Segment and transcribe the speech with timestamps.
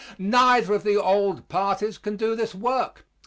[0.17, 3.05] Neither of the old parties can do this work.